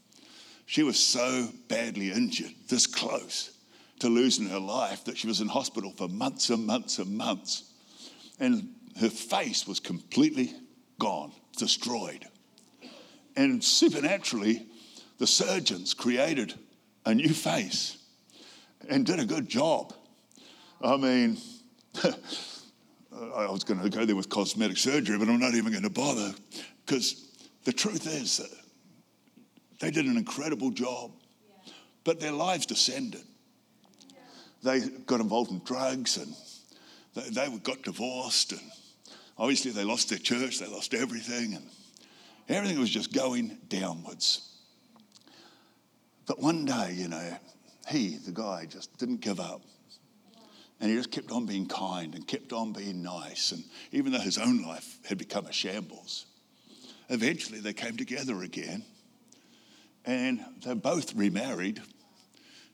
[0.67, 3.51] she was so badly injured, this close
[3.99, 7.65] to losing her life, that she was in hospital for months and months and months.
[8.39, 10.55] And her face was completely
[11.01, 12.29] gone, destroyed.
[13.37, 14.67] And supernaturally,
[15.19, 16.55] the surgeons created
[17.05, 17.99] a new face
[18.89, 19.95] and did a good job.
[20.83, 21.39] I mean,
[22.05, 25.91] I was going to go there with cosmetic surgery, but I'm not even going to
[25.91, 26.33] bother
[26.87, 27.29] because
[27.65, 28.51] the truth is that
[29.81, 31.13] they did an incredible job,
[32.05, 33.23] but their lives descended.
[34.63, 36.35] They got involved in drugs and
[37.15, 38.61] they, they got divorced, and
[39.39, 41.65] obviously they lost their church, they lost everything, and
[42.57, 44.51] everything was just going downwards.
[46.27, 47.37] But one day, you know,
[47.89, 49.63] he, the guy, just didn't give up.
[50.81, 53.53] And he just kept on being kind and kept on being nice.
[53.53, 56.27] And even though his own life had become a shambles,
[57.09, 58.85] eventually they came together again
[60.05, 61.83] and they both remarried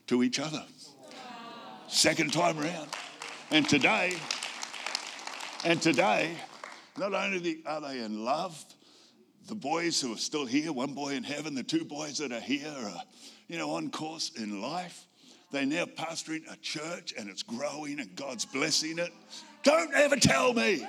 [0.06, 0.64] to each other.
[1.88, 2.88] Second time around.
[3.50, 4.16] And today,
[5.64, 6.36] and today,
[6.98, 8.64] not only are they in love,
[9.46, 12.40] the boys who are still here, one boy in heaven, the two boys that are
[12.40, 13.02] here are,
[13.48, 15.06] you know, on course in life.
[15.52, 19.12] They're now pastoring a church and it's growing and God's blessing it.
[19.62, 20.84] Don't ever tell me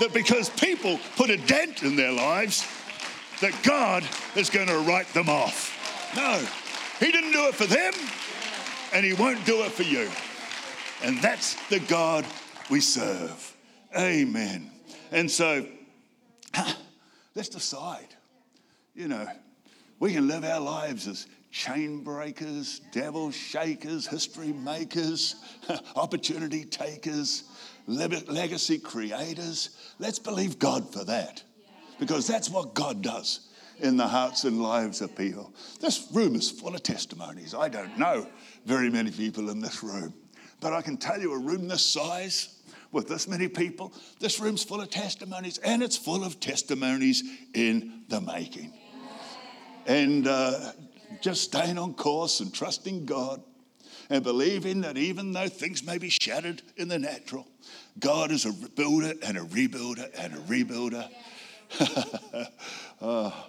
[0.00, 2.66] that because people put a dent in their lives,
[3.40, 4.04] that God
[4.36, 5.74] is going to write them off.
[6.16, 6.44] No,
[7.04, 7.92] He didn't do it for them
[8.92, 10.08] and He won't do it for you.
[11.02, 12.24] And that's the God
[12.70, 13.56] we serve.
[13.96, 14.70] Amen.
[15.10, 15.66] And so,
[17.38, 18.16] let's decide.
[18.96, 19.24] You know,
[20.00, 25.36] we can live our lives as chain breakers, devil shakers, history makers,
[25.94, 27.44] opportunity takers,
[27.86, 29.92] legacy creators.
[30.00, 31.44] Let's believe God for that
[32.00, 33.48] because that's what God does
[33.78, 35.54] in the hearts and lives of people.
[35.80, 37.54] This room is full of testimonies.
[37.54, 38.26] I don't know
[38.66, 40.12] very many people in this room,
[40.60, 42.57] but I can tell you a room this size
[42.92, 47.22] with this many people, this room's full of testimonies and it's full of testimonies
[47.54, 48.72] in the making.
[49.86, 50.72] And uh,
[51.20, 53.42] just staying on course and trusting God
[54.10, 57.46] and believing that even though things may be shattered in the natural,
[57.98, 61.08] God is a builder and a rebuilder and a rebuilder.
[63.00, 63.30] uh,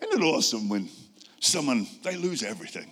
[0.00, 0.88] isn't it awesome when
[1.40, 2.90] someone, they lose everything,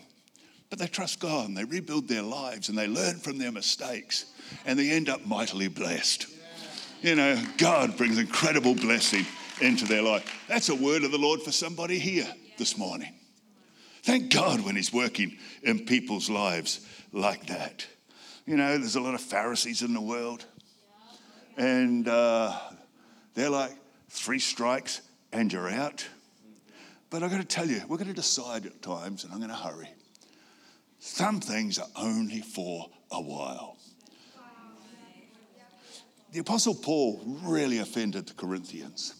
[0.72, 4.24] but they trust God and they rebuild their lives and they learn from their mistakes
[4.64, 6.28] and they end up mightily blessed.
[7.02, 9.26] You know, God brings incredible blessing
[9.60, 10.24] into their life.
[10.48, 13.12] That's a word of the Lord for somebody here this morning.
[14.02, 16.80] Thank God when He's working in people's lives
[17.12, 17.86] like that.
[18.46, 20.46] You know, there's a lot of Pharisees in the world,
[21.58, 22.58] and uh,
[23.34, 23.72] they're like
[24.08, 25.02] three strikes
[25.34, 26.08] and you're out.
[27.10, 29.50] But I've got to tell you, we're going to decide at times, and I'm going
[29.50, 29.90] to hurry.
[31.04, 33.76] Some things are only for a while.
[36.30, 39.12] The Apostle Paul really offended the Corinthians.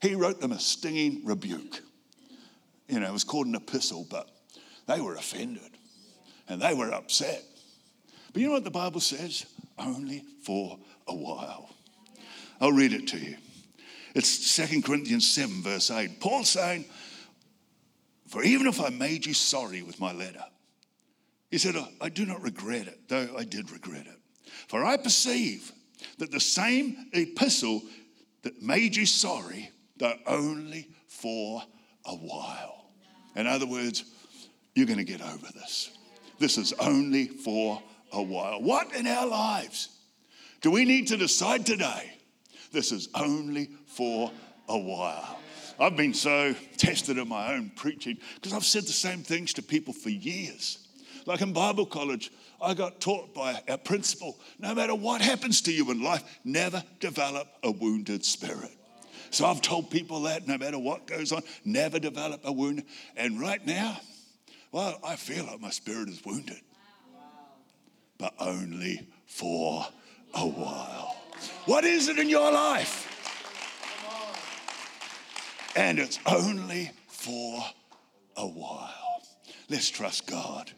[0.00, 1.82] He wrote them a stinging rebuke.
[2.88, 4.30] You know, it was called an epistle, but
[4.86, 5.72] they were offended
[6.48, 7.42] and they were upset.
[8.32, 9.46] But you know what the Bible says?
[9.80, 11.70] Only for a while.
[12.60, 13.36] I'll read it to you.
[14.14, 16.20] It's 2 Corinthians 7, verse 8.
[16.20, 16.84] Paul saying,
[18.28, 20.44] For even if I made you sorry with my letter,
[21.50, 24.18] he said, I do not regret it, though I did regret it.
[24.68, 25.72] For I perceive
[26.18, 27.82] that the same epistle
[28.42, 31.62] that made you sorry, though only for
[32.04, 32.90] a while.
[33.36, 34.04] In other words,
[34.74, 35.90] you're going to get over this.
[36.38, 37.82] This is only for
[38.12, 38.62] a while.
[38.62, 39.88] What in our lives
[40.60, 42.12] do we need to decide today?
[42.72, 44.30] This is only for
[44.68, 45.38] a while.
[45.78, 49.62] I've been so tested in my own preaching because I've said the same things to
[49.62, 50.86] people for years.
[51.26, 52.30] Like in Bible college,
[52.60, 56.82] I got taught by our principal no matter what happens to you in life, never
[56.98, 58.76] develop a wounded spirit.
[59.30, 62.84] So I've told people that no matter what goes on, never develop a wound.
[63.16, 64.00] And right now,
[64.72, 66.60] well, I feel like my spirit is wounded,
[68.18, 69.86] but only for
[70.34, 71.16] a while.
[71.66, 73.06] What is it in your life?
[75.76, 77.64] And it's only for
[78.36, 79.22] a while.
[79.68, 80.72] Let's trust God.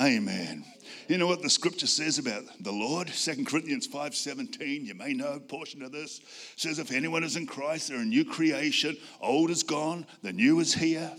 [0.00, 0.64] Amen.
[1.08, 3.10] You know what the scripture says about the Lord?
[3.10, 4.86] Second Corinthians 5:17.
[4.86, 6.20] You may know a portion of this.
[6.56, 8.96] says, if anyone is in Christ, they're a new creation.
[9.20, 11.12] Old is gone, the new is here.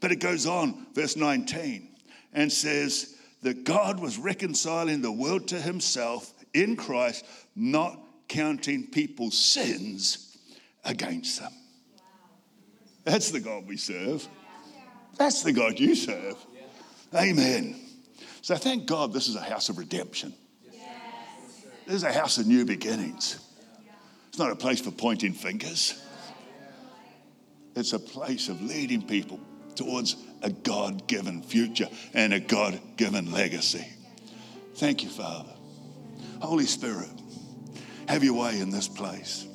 [0.00, 1.88] But it goes on, verse 19,
[2.34, 7.24] and says that God was reconciling the world to himself in Christ,
[7.56, 10.36] not counting people's sins
[10.84, 11.52] against them.
[13.04, 14.28] That's the God we serve.
[15.16, 16.36] That's the God you serve.
[17.14, 17.87] Amen.
[18.42, 20.32] So thank God this is a house of redemption.
[21.86, 23.38] This is a house of new beginnings.
[24.28, 26.00] It's not a place for pointing fingers.
[27.74, 29.40] It's a place of leading people
[29.74, 33.86] towards a God given future and a God given legacy.
[34.74, 35.52] Thank you, Father.
[36.40, 37.10] Holy Spirit,
[38.08, 39.46] have your way in this place.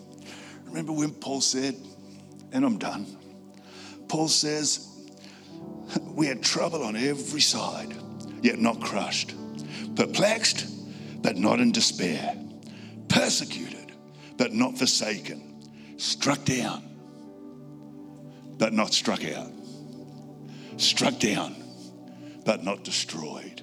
[0.66, 1.76] Remember when Paul said,
[2.52, 3.06] and I'm done.
[4.08, 4.88] Paul says,
[6.02, 7.94] We had trouble on every side,
[8.44, 9.34] yet not crushed,
[9.96, 10.68] perplexed,
[11.24, 12.38] but not in despair,
[13.08, 13.94] persecuted,
[14.38, 15.64] but not forsaken,
[15.98, 16.84] struck down,
[18.58, 19.52] but not struck out,
[20.78, 21.56] struck down,
[22.46, 23.62] but not destroyed.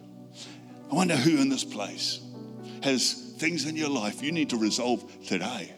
[0.91, 2.20] I wonder who in this place
[2.83, 5.74] has things in your life you need to resolve today.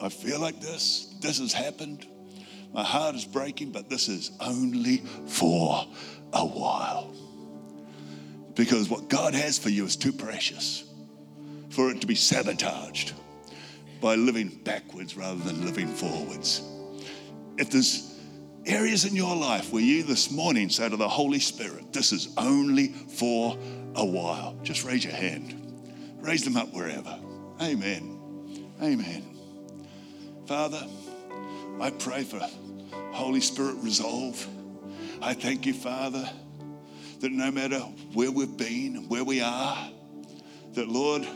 [0.00, 2.06] I feel like this, this has happened.
[2.72, 5.86] My heart is breaking, but this is only for
[6.32, 7.14] a while.
[8.54, 10.84] Because what God has for you is too precious
[11.70, 13.12] for it to be sabotaged
[14.00, 16.62] by living backwards rather than living forwards.
[17.58, 18.18] if there's
[18.66, 22.32] areas in your life where you this morning say to the Holy Spirit, this is
[22.36, 23.56] only for
[23.94, 25.58] a while, just raise your hand.
[26.20, 27.18] Raise them up wherever.
[27.60, 28.18] Amen.
[28.80, 29.24] Amen.
[30.46, 30.86] Father,
[31.80, 32.40] I pray for
[33.12, 34.46] Holy Spirit resolve.
[35.20, 36.28] I thank you, Father,
[37.22, 37.78] that no matter
[38.14, 39.88] where we've been, and where we are,
[40.74, 41.26] that Lord,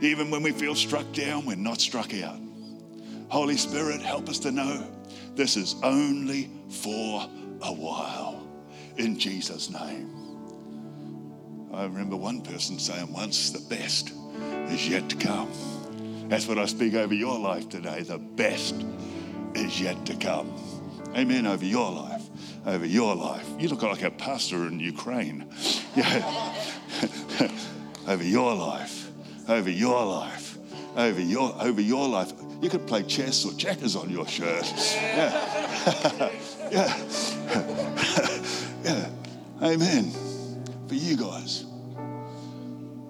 [0.00, 2.38] even when we feel struck down, we're not struck out.
[3.28, 4.86] Holy Spirit, help us to know
[5.34, 7.26] this is only for
[7.62, 8.46] a while.
[8.98, 10.10] In Jesus' name.
[11.72, 14.12] I remember one person saying once, the best
[14.68, 15.50] is yet to come.
[16.28, 18.02] That's what I speak over your life today.
[18.02, 18.84] The best
[19.54, 20.52] is yet to come.
[21.16, 21.46] Amen.
[21.46, 22.13] Over your life.
[22.66, 23.48] Over your life.
[23.58, 25.46] You look like a pastor in Ukraine.
[25.96, 26.52] Yeah.
[28.08, 29.08] over your life.
[29.48, 30.58] Over your life.
[30.96, 32.32] Over your over your life.
[32.60, 34.64] You could play chess or checkers on your shirt.
[35.04, 36.30] Yeah.
[36.72, 36.96] yeah.
[38.82, 39.08] yeah.
[39.62, 40.10] Amen.
[40.88, 41.64] For you guys.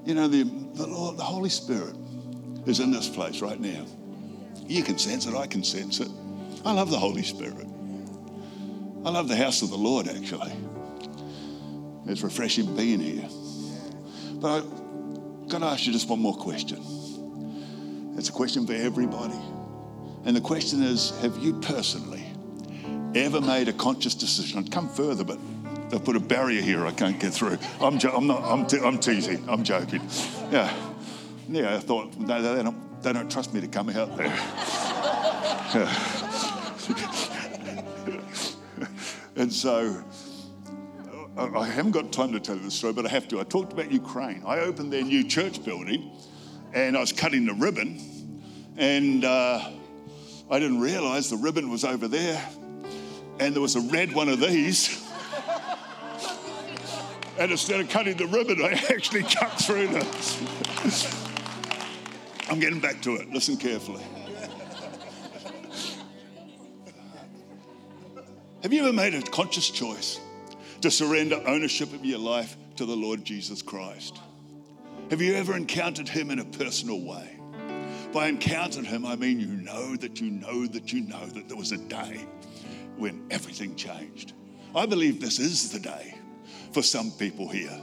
[0.05, 0.43] You know, the,
[0.75, 1.97] the Lord, the Holy Spirit
[2.67, 3.87] is in this place right now.
[4.67, 6.09] You can sense it, I can sense it.
[6.65, 7.67] I love the Holy Spirit.
[9.05, 10.53] I love the house of the Lord, actually.
[12.07, 13.29] It's refreshing being here.
[14.37, 16.79] But I've got to ask you just one more question.
[18.17, 19.39] It's a question for everybody.
[20.25, 22.25] And the question is Have you personally
[23.15, 24.59] ever made a conscious decision?
[24.59, 25.39] I'd come further, but
[25.91, 27.59] they've put a barrier here I can't get through.
[27.81, 30.01] I'm, jo- I'm, not, I'm, te- I'm teasing, I'm joking.
[30.51, 30.73] Yeah.
[31.49, 34.35] Yeah, I thought, no, they don't, they don't trust me to come out there.
[39.45, 40.03] And so
[41.37, 43.41] I haven't got time to tell you the story, but I have to.
[43.41, 44.43] I talked about Ukraine.
[44.47, 46.11] I opened their new church building
[46.73, 48.01] and I was cutting the ribbon,
[48.79, 49.71] and uh,
[50.51, 52.43] I didn't realize the ribbon was over there,
[53.39, 55.07] and there was a red one of these.
[57.39, 60.01] and instead of cutting the ribbon, I actually cut through the.
[62.51, 63.31] I'm getting back to it.
[63.31, 64.05] Listen carefully.
[68.65, 70.19] Have you ever made a conscious choice
[70.81, 74.19] to surrender ownership of your life to the Lord Jesus Christ?
[75.11, 77.39] Have you ever encountered Him in a personal way?
[78.15, 81.59] By encountered Him, I mean you know that you know that you know that there
[81.59, 82.25] was a day
[82.97, 84.33] when everything changed.
[84.75, 86.15] I believe this is the day
[86.73, 87.79] for some people here.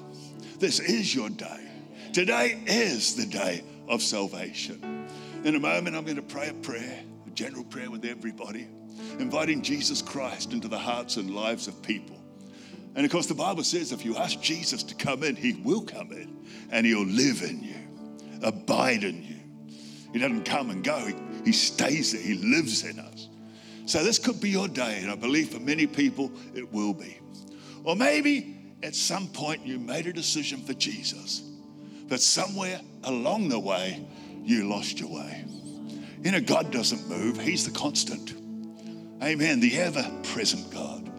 [0.58, 1.70] This is your day.
[2.12, 5.08] Today is the day of salvation.
[5.44, 8.68] In a moment, I'm going to pray a prayer, a general prayer with everybody,
[9.20, 12.22] inviting Jesus Christ into the hearts and lives of people.
[12.96, 15.82] And of course, the Bible says if you ask Jesus to come in, he will
[15.82, 17.76] come in and he'll live in you,
[18.44, 19.38] abide in you.
[20.12, 21.16] He doesn't come and go, he,
[21.46, 23.30] he stays there, he lives in us.
[23.86, 27.18] So this could be your day, and I believe for many people it will be.
[27.84, 31.42] Or maybe at some point you made a decision for Jesus,
[32.08, 34.06] but somewhere along the way
[34.44, 35.46] you lost your way.
[36.24, 38.41] You know, God doesn't move, He's the constant.
[39.24, 39.60] Amen.
[39.60, 41.10] The ever present God.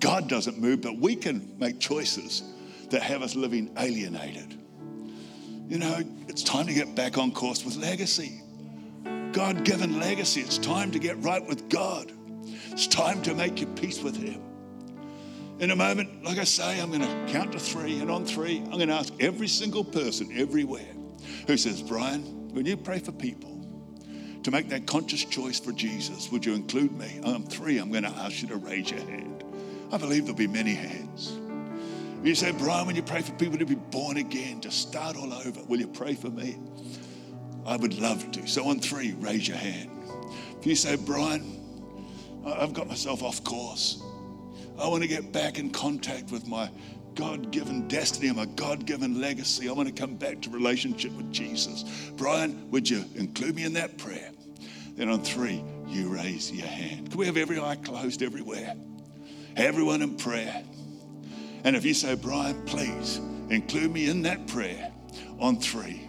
[0.00, 2.42] God doesn't move, but we can make choices
[2.90, 4.58] that have us living alienated.
[5.68, 8.40] You know, it's time to get back on course with legacy.
[9.32, 10.40] God given legacy.
[10.40, 12.10] It's time to get right with God.
[12.70, 14.40] It's time to make your peace with Him.
[15.58, 18.58] In a moment, like I say, I'm going to count to three, and on three,
[18.58, 20.92] I'm going to ask every single person everywhere
[21.46, 22.22] who says, Brian,
[22.54, 23.55] when you pray for people
[24.46, 27.18] to make that conscious choice for Jesus, would you include me?
[27.24, 29.42] I'm three, I'm going to ask you to raise your hand.
[29.90, 31.36] I believe there'll be many hands.
[32.22, 35.32] You say, Brian, when you pray for people to be born again, to start all
[35.32, 36.58] over, will you pray for me?
[37.66, 38.46] I would love to.
[38.46, 39.90] So on three, raise your hand.
[40.60, 41.60] If you say, Brian,
[42.46, 44.00] I've got myself off course.
[44.80, 46.70] I want to get back in contact with my
[47.16, 49.68] God given destiny and my God given legacy.
[49.68, 52.12] I want to come back to relationship with Jesus.
[52.16, 54.30] Brian, would you include me in that prayer?
[54.96, 57.10] Then on three, you raise your hand.
[57.10, 58.74] Can we have every eye closed everywhere?
[59.56, 60.62] Everyone in prayer.
[61.64, 63.18] And if you say, Brian, please
[63.50, 64.90] include me in that prayer
[65.38, 66.08] on three,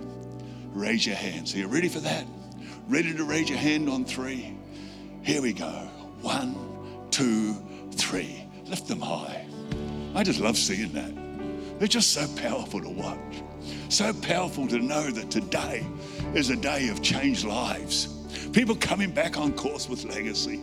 [0.71, 1.53] raise your hands.
[1.53, 2.25] Are you ready for that?
[2.87, 4.57] Ready to raise your hand on three?
[5.21, 5.67] Here we go.
[6.21, 6.55] One,
[7.11, 7.55] two,
[7.91, 8.43] three.
[8.65, 9.45] Lift them high.
[10.15, 11.79] I just love seeing that.
[11.79, 13.43] They're just so powerful to watch.
[13.89, 15.85] So powerful to know that today
[16.33, 18.16] is a day of changed lives.
[18.53, 20.59] People coming back on course with legacy.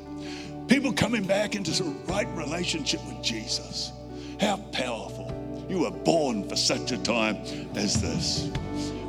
[0.68, 3.92] People coming back into the right relationship with Jesus.
[4.40, 5.30] How powerful.
[5.68, 7.36] You were born for such a time
[7.76, 8.50] as this.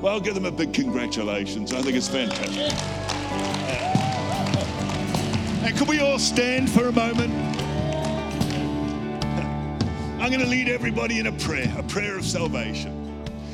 [0.02, 1.74] Well, give them a big congratulations.
[1.74, 2.72] I think it's fantastic.
[5.66, 7.34] And could we all stand for a moment?
[10.22, 12.92] I'm going to lead everybody in a prayer, a prayer of salvation.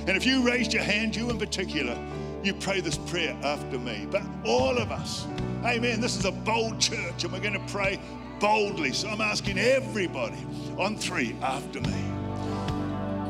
[0.07, 1.97] And if you raised your hand, you in particular,
[2.43, 4.07] you pray this prayer after me.
[4.09, 5.27] But all of us,
[5.63, 6.01] amen.
[6.01, 7.99] This is a bold church and we're going to pray
[8.39, 8.93] boldly.
[8.93, 10.43] So I'm asking everybody
[10.77, 12.03] on three after me,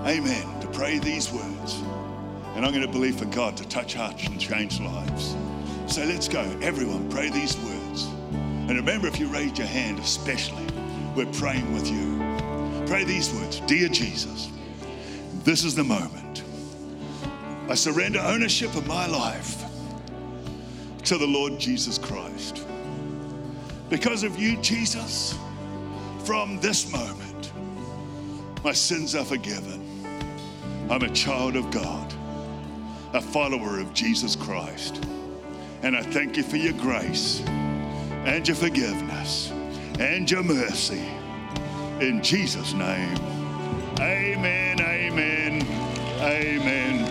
[0.05, 1.81] amen, to pray these words.
[2.55, 5.35] And I'm going to believe for God to touch hearts and change lives.
[5.87, 6.41] So let's go.
[6.61, 8.05] Everyone, pray these words.
[8.33, 10.65] And remember, if you raise your hand, especially,
[11.15, 12.19] we're praying with you.
[12.87, 14.49] Pray these words Dear Jesus,
[15.43, 16.43] this is the moment.
[17.71, 19.63] I surrender ownership of my life
[21.05, 22.67] to the Lord Jesus Christ.
[23.89, 25.39] Because of you, Jesus,
[26.25, 27.53] from this moment,
[28.61, 29.81] my sins are forgiven.
[30.89, 32.13] I'm a child of God,
[33.13, 35.05] a follower of Jesus Christ.
[35.81, 37.39] And I thank you for your grace
[38.25, 39.49] and your forgiveness
[39.97, 41.05] and your mercy.
[42.01, 43.15] In Jesus' name,
[44.01, 45.61] amen, amen,
[46.19, 47.10] amen,